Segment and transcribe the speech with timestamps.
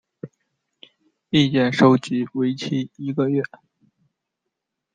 [1.29, 3.43] 意见收集为期一个月。